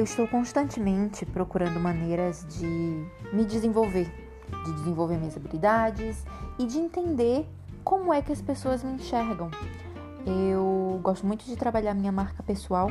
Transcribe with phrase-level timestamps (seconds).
[0.00, 2.64] eu estou constantemente procurando maneiras de
[3.34, 4.10] me desenvolver,
[4.64, 6.24] de desenvolver minhas habilidades
[6.58, 7.46] e de entender
[7.84, 9.50] como é que as pessoas me enxergam.
[10.26, 12.88] Eu gosto muito de trabalhar minha marca pessoal,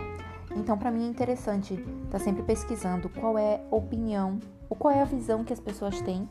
[0.56, 4.40] então para mim é interessante estar tá sempre pesquisando qual é a opinião
[4.70, 6.30] ou qual é a visão que as pessoas têm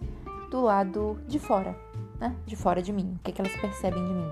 [0.48, 1.76] do lado de fora,
[2.20, 2.36] né?
[2.46, 4.30] De fora de mim, o que, é que elas percebem de mim.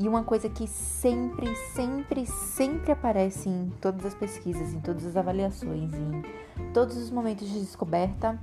[0.00, 5.16] E uma coisa que sempre, sempre, sempre aparece em todas as pesquisas, em todas as
[5.16, 6.22] avaliações, em
[6.72, 8.38] todos os momentos de descoberta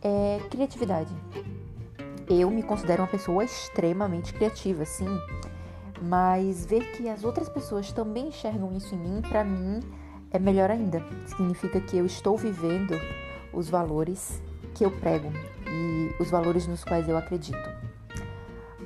[0.00, 1.12] é criatividade.
[2.28, 5.08] Eu me considero uma pessoa extremamente criativa, sim,
[6.00, 9.80] mas ver que as outras pessoas também enxergam isso em mim, para mim,
[10.30, 11.04] é melhor ainda.
[11.26, 12.94] Significa que eu estou vivendo
[13.52, 14.40] os valores
[14.72, 15.32] que eu prego
[15.66, 17.58] e os valores nos quais eu acredito.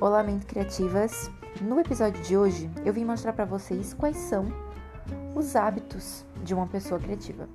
[0.01, 1.36] Olá, mente criativas!
[1.61, 4.45] No episódio de hoje, eu vim mostrar para vocês quais são
[5.33, 7.49] os hábitos de uma pessoa criativa.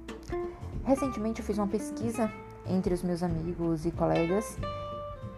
[0.83, 2.29] Recentemente eu fiz uma pesquisa
[2.67, 4.59] entre os meus amigos e colegas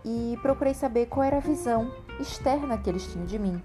[0.03, 3.63] e procurei saber qual era a visão externa que eles tinham de mim.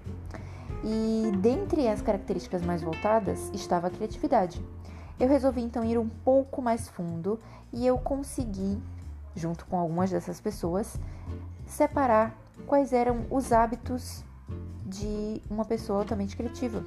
[0.84, 4.62] E dentre as características mais voltadas estava a criatividade.
[5.18, 7.38] Eu resolvi então ir um pouco mais fundo
[7.72, 8.78] e eu consegui,
[9.34, 11.00] junto com algumas dessas pessoas,
[11.64, 14.24] separar quais eram os hábitos
[14.90, 16.84] de uma pessoa altamente criativa.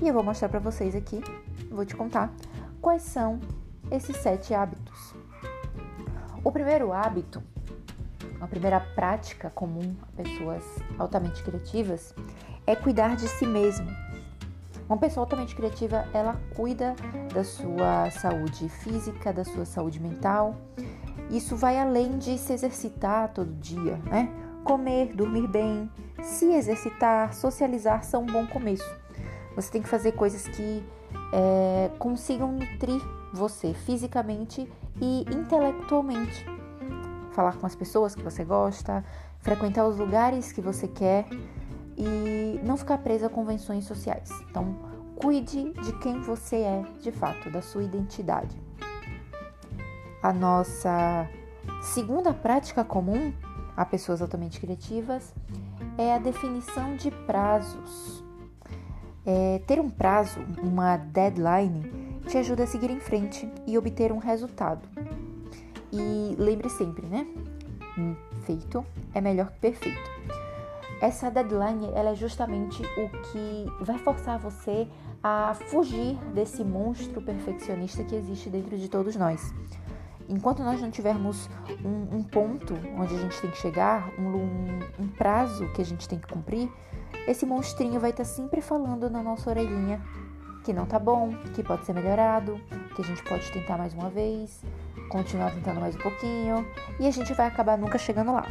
[0.00, 1.20] E eu vou mostrar para vocês aqui,
[1.70, 2.32] vou te contar
[2.80, 3.40] quais são
[3.90, 5.14] esses sete hábitos.
[6.44, 7.42] O primeiro hábito,
[8.40, 10.62] a primeira prática comum a pessoas
[10.96, 12.14] altamente criativas
[12.64, 13.88] é cuidar de si mesmo.
[14.88, 16.94] Uma pessoa altamente criativa, ela cuida
[17.34, 20.56] da sua saúde física, da sua saúde mental.
[21.28, 24.32] Isso vai além de se exercitar todo dia, né?
[24.64, 25.90] Comer, dormir bem,
[26.22, 28.88] se exercitar, socializar são um bom começo.
[29.54, 30.84] Você tem que fazer coisas que
[31.32, 33.00] é, consigam nutrir
[33.32, 34.70] você fisicamente
[35.00, 36.46] e intelectualmente.
[37.32, 39.04] Falar com as pessoas que você gosta,
[39.40, 41.26] frequentar os lugares que você quer
[41.96, 44.30] e não ficar presa a convenções sociais.
[44.50, 44.76] Então,
[45.16, 48.56] cuide de quem você é de fato, da sua identidade.
[50.22, 51.28] A nossa
[51.82, 53.32] segunda prática comum
[53.76, 55.32] a pessoas altamente criativas
[55.98, 58.24] é a definição de prazos.
[59.26, 61.90] É, ter um prazo, uma deadline,
[62.28, 64.88] te ajuda a seguir em frente e obter um resultado.
[65.92, 67.26] E lembre sempre, né?
[68.44, 70.10] Feito é melhor que perfeito.
[71.02, 74.88] Essa deadline ela é justamente o que vai forçar você
[75.22, 79.52] a fugir desse monstro perfeccionista que existe dentro de todos nós
[80.28, 81.48] enquanto nós não tivermos
[81.84, 86.08] um, um ponto onde a gente tem que chegar, um, um, prazo que a gente
[86.08, 86.70] tem que cumprir,
[87.26, 90.00] esse monstrinho vai estar tá sempre falando na nossa orelhinha
[90.64, 92.60] que não tá bom, que pode ser melhorado,
[92.94, 94.62] que a gente pode tentar mais uma vez,
[95.08, 96.66] continuar tentando mais um pouquinho
[97.00, 98.46] e a gente vai acabar nunca chegando lá.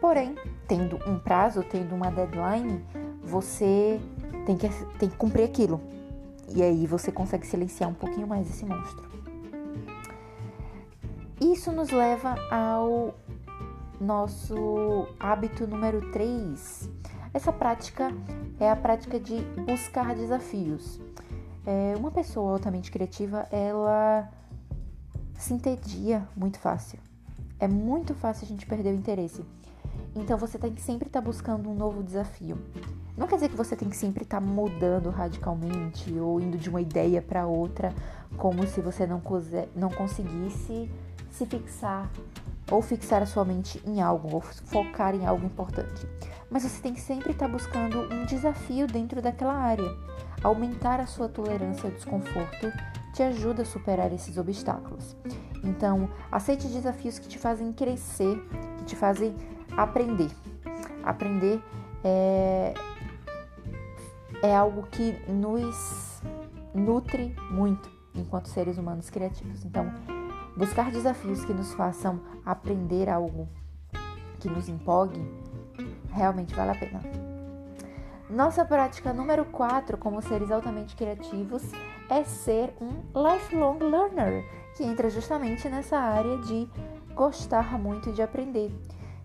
[0.00, 0.34] Porém,
[0.66, 2.84] tendo um prazo, tendo uma deadline,
[3.22, 4.00] você
[4.46, 4.68] tem que,
[4.98, 5.80] tem que cumprir aquilo.
[6.48, 9.17] E aí você consegue silenciar um pouquinho mais esse monstro.
[11.40, 13.14] Isso nos leva ao
[14.00, 16.90] nosso hábito número 3.
[17.32, 18.12] Essa prática
[18.58, 21.00] é a prática de buscar desafios.
[21.64, 24.28] É, uma pessoa altamente criativa, ela
[25.34, 26.98] se entedia muito fácil.
[27.60, 29.44] É muito fácil a gente perder o interesse.
[30.16, 32.58] Então você tem que sempre estar tá buscando um novo desafio.
[33.16, 36.68] Não quer dizer que você tem que sempre estar tá mudando radicalmente ou indo de
[36.68, 37.94] uma ideia para outra,
[38.36, 39.22] como se você não,
[39.76, 40.90] não conseguisse
[41.30, 42.10] se fixar
[42.70, 46.06] ou fixar a sua mente em algo, ou focar em algo importante.
[46.50, 49.88] Mas você tem que sempre estar buscando um desafio dentro daquela área.
[50.42, 52.72] Aumentar a sua tolerância ao desconforto
[53.12, 55.16] te ajuda a superar esses obstáculos.
[55.64, 58.40] Então, aceite desafios que te fazem crescer,
[58.78, 59.34] que te fazem
[59.76, 60.30] aprender.
[61.02, 61.60] Aprender
[62.04, 62.74] é,
[64.42, 66.22] é algo que nos
[66.74, 69.64] nutre muito enquanto seres humanos criativos.
[69.64, 69.92] Então,
[70.58, 73.48] Buscar desafios que nos façam aprender algo
[74.40, 75.22] que nos empolgue
[76.10, 77.00] realmente vale a pena.
[78.28, 81.62] Nossa prática número 4 como seres altamente criativos
[82.10, 84.44] é ser um lifelong learner,
[84.76, 86.68] que entra justamente nessa área de
[87.14, 88.72] gostar muito de aprender.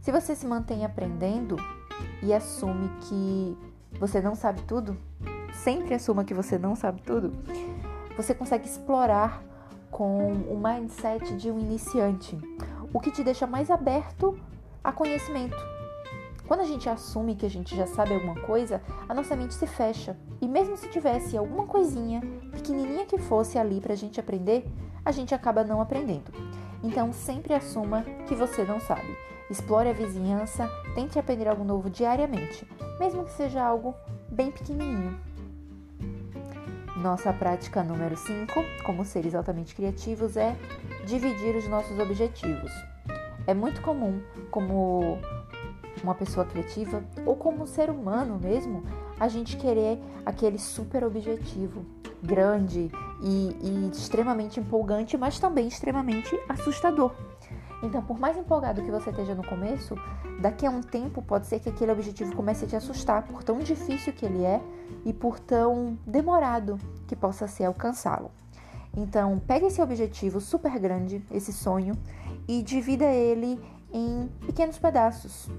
[0.01, 1.55] Se você se mantém aprendendo
[2.21, 3.57] e assume que
[3.99, 4.95] você não sabe tudo,
[5.51, 7.33] sempre assuma que você não sabe tudo,
[8.15, 9.43] você consegue explorar
[9.93, 12.37] com o mindset de um iniciante,
[12.91, 14.37] o que te deixa mais aberto
[14.83, 15.55] a conhecimento.
[16.47, 19.65] Quando a gente assume que a gente já sabe alguma coisa, a nossa mente se
[19.65, 20.17] fecha.
[20.41, 24.65] E mesmo se tivesse alguma coisinha, pequenininha que fosse ali pra gente aprender,
[25.05, 26.33] a gente acaba não aprendendo.
[26.83, 29.15] Então, sempre assuma que você não sabe.
[29.49, 32.67] Explore a vizinhança, tente aprender algo novo diariamente,
[32.99, 33.95] mesmo que seja algo
[34.27, 35.32] bem pequenininho.
[37.03, 38.53] Nossa prática número 5,
[38.85, 40.55] como seres altamente criativos, é
[41.05, 42.71] dividir os nossos objetivos.
[43.45, 45.19] É muito comum, como
[46.01, 48.85] uma pessoa criativa ou como um ser humano mesmo,
[49.19, 51.85] a gente querer aquele super objetivo
[52.21, 52.89] grande
[53.21, 57.11] e, e extremamente empolgante, mas também extremamente assustador.
[57.83, 59.93] Então, por mais empolgado que você esteja no começo,
[60.39, 63.59] daqui a um tempo pode ser que aquele objetivo comece a te assustar por tão
[63.59, 64.61] difícil que ele é
[65.03, 68.31] e por tão demorado que possa ser alcançá-lo.
[68.95, 71.93] Então, pegue esse objetivo super grande, esse sonho,
[72.47, 73.59] e divida ele
[73.91, 75.49] em pequenos pedaços.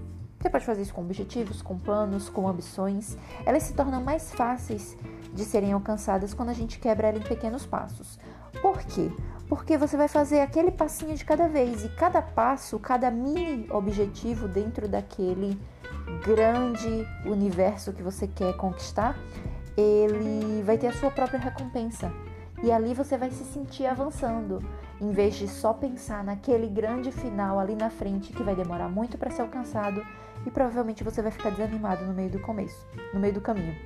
[0.41, 3.19] Você pode fazer isso com objetivos, com planos, com ambições.
[3.44, 4.97] Elas se tornam mais fáceis
[5.32, 8.19] de serem alcançadas quando a gente quebra ela em pequenos passos.
[8.62, 9.11] Por quê?
[9.49, 14.49] Porque você vai fazer aquele passinho de cada vez e cada passo, cada mini objetivo
[14.49, 15.61] dentro daquele
[16.25, 19.17] grande universo que você quer conquistar,
[19.76, 22.11] ele vai ter a sua própria recompensa.
[22.62, 24.58] E ali você vai se sentir avançando,
[25.00, 29.19] em vez de só pensar naquele grande final ali na frente que vai demorar muito
[29.19, 30.02] para ser alcançado
[30.47, 33.76] e provavelmente você vai ficar desanimado no meio do começo, no meio do caminho.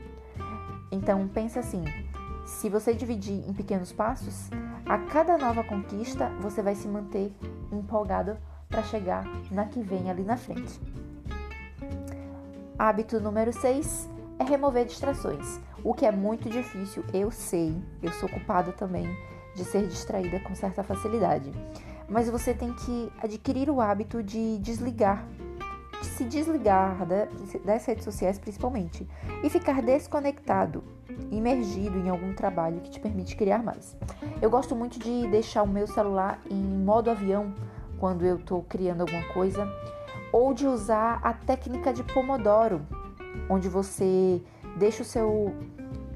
[0.93, 1.84] Então pensa assim,
[2.46, 4.49] se você dividir em pequenos passos,
[4.88, 7.31] a cada nova conquista você vai se manter
[7.70, 8.38] empolgado
[8.70, 10.81] para chegar na que vem ali na frente.
[12.79, 14.08] Hábito número 6
[14.38, 19.06] é remover distrações, o que é muito difícil, eu sei, eu sou culpada também
[19.55, 21.52] de ser distraída com certa facilidade.
[22.08, 25.47] Mas você tem que adquirir o hábito de desligar, de
[26.18, 27.06] se desligar
[27.64, 29.08] das redes sociais principalmente
[29.44, 30.82] e ficar desconectado
[31.30, 33.96] imergido em algum trabalho que te permite criar mais.
[34.42, 37.54] Eu gosto muito de deixar o meu celular em modo avião
[38.00, 39.68] quando eu estou criando alguma coisa,
[40.32, 42.80] ou de usar a técnica de Pomodoro,
[43.48, 44.42] onde você
[44.76, 45.54] deixa o seu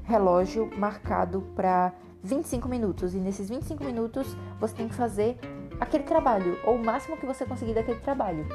[0.03, 5.37] relógio marcado para 25 minutos e nesses 25 minutos você tem que fazer
[5.79, 8.45] aquele trabalho ou o máximo que você conseguir daquele trabalho.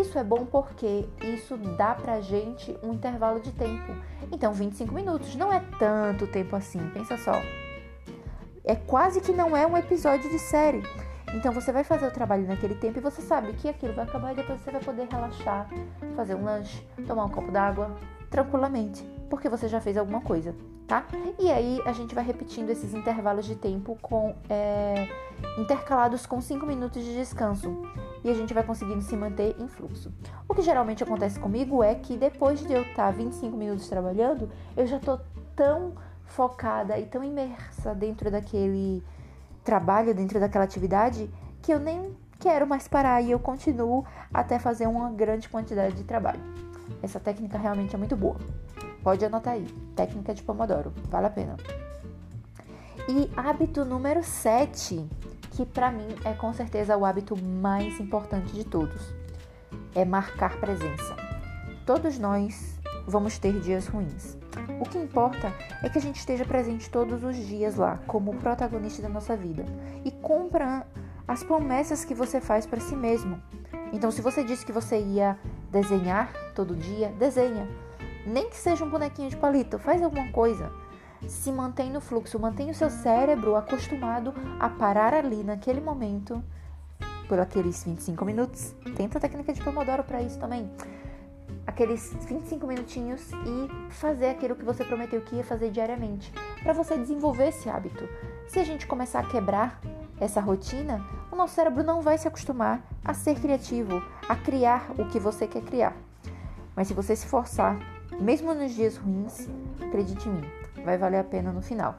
[0.00, 3.94] Isso é bom porque isso dá pra gente um intervalo de tempo.
[4.32, 7.34] Então, 25 minutos não é tanto tempo assim, pensa só.
[8.64, 10.82] É quase que não é um episódio de série.
[11.34, 14.32] Então você vai fazer o trabalho naquele tempo e você sabe que aquilo vai acabar
[14.32, 15.68] e depois você vai poder relaxar,
[16.16, 17.94] fazer um lanche, tomar um copo d'água
[18.30, 20.54] tranquilamente, porque você já fez alguma coisa,
[20.86, 21.06] tá?
[21.38, 25.08] E aí a gente vai repetindo esses intervalos de tempo com é,
[25.56, 27.80] intercalados com 5 minutos de descanso
[28.24, 30.12] e a gente vai conseguindo se manter em fluxo.
[30.48, 34.86] O que geralmente acontece comigo é que depois de eu estar 25 minutos trabalhando, eu
[34.86, 35.20] já estou
[35.54, 35.94] tão
[36.24, 39.02] focada e tão imersa dentro daquele
[39.64, 41.30] trabalho, dentro daquela atividade,
[41.62, 46.04] que eu nem quero mais parar e eu continuo até fazer uma grande quantidade de
[46.04, 46.40] trabalho.
[47.02, 48.36] Essa técnica realmente é muito boa.
[49.02, 49.66] Pode anotar aí,
[49.96, 51.56] técnica de Pomodoro, vale a pena.
[53.08, 55.08] E hábito número 7
[55.50, 59.12] que para mim é com certeza o hábito mais importante de todos.
[59.94, 61.14] É marcar presença.
[61.84, 64.38] Todos nós vamos ter dias ruins.
[64.80, 65.52] O que importa
[65.82, 69.64] é que a gente esteja presente todos os dias lá, como protagonista da nossa vida,
[70.04, 70.86] e cumpra
[71.26, 73.40] as promessas que você faz para si mesmo.
[73.92, 75.38] Então, se você disse que você ia
[75.70, 77.68] desenhar todo dia, desenha.
[78.30, 80.70] Nem que seja um bonequinho de palito, faz alguma coisa
[81.28, 86.42] se mantém no fluxo, mantém o seu cérebro acostumado a parar ali naquele momento
[87.28, 88.74] por aqueles 25 minutos.
[88.96, 90.70] Tenta a técnica de Pomodoro para isso também.
[91.66, 96.32] Aqueles 25 minutinhos e fazer aquilo que você prometeu que ia fazer diariamente,
[96.62, 98.08] para você desenvolver esse hábito.
[98.48, 99.80] Se a gente começar a quebrar
[100.18, 105.06] essa rotina, o nosso cérebro não vai se acostumar a ser criativo, a criar o
[105.06, 105.96] que você quer criar.
[106.74, 107.78] Mas se você se forçar,
[108.20, 109.48] mesmo nos dias ruins,
[109.80, 110.44] acredite em mim,
[110.84, 111.98] vai valer a pena no final.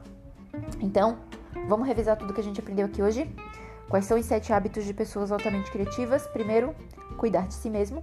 [0.80, 1.18] Então,
[1.68, 3.28] vamos revisar tudo que a gente aprendeu aqui hoje?
[3.88, 6.26] Quais são os sete hábitos de pessoas altamente criativas?
[6.28, 6.74] Primeiro,
[7.16, 8.02] cuidar de si mesmo.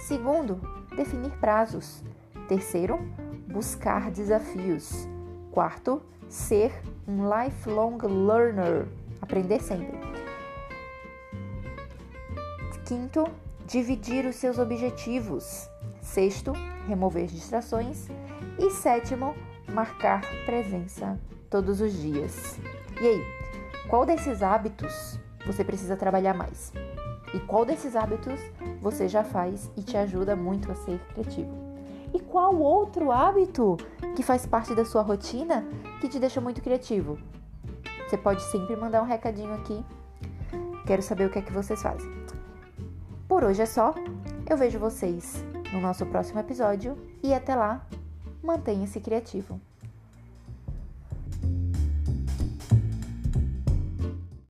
[0.00, 0.60] Segundo,
[0.94, 2.02] definir prazos.
[2.48, 2.98] Terceiro,
[3.46, 5.08] buscar desafios.
[5.50, 6.72] Quarto, ser
[7.06, 8.86] um lifelong learner.
[9.20, 9.98] Aprender sempre.
[12.84, 13.24] Quinto,
[13.66, 15.71] dividir os seus objetivos.
[16.12, 16.52] Sexto,
[16.86, 18.06] remover distrações.
[18.58, 19.34] E sétimo,
[19.72, 22.60] marcar presença todos os dias.
[23.00, 23.24] E aí,
[23.88, 26.70] qual desses hábitos você precisa trabalhar mais?
[27.32, 28.38] E qual desses hábitos
[28.78, 31.50] você já faz e te ajuda muito a ser criativo?
[32.12, 33.78] E qual outro hábito
[34.14, 35.64] que faz parte da sua rotina
[35.98, 37.18] que te deixa muito criativo?
[38.06, 39.82] Você pode sempre mandar um recadinho aqui.
[40.86, 42.12] Quero saber o que é que vocês fazem.
[43.26, 43.94] Por hoje é só.
[44.46, 45.42] Eu vejo vocês
[45.72, 47.86] no nosso próximo episódio e até lá,
[48.42, 49.60] mantenha-se criativo.